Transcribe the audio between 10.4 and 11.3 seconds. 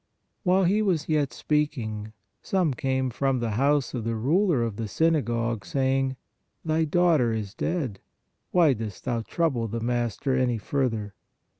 further?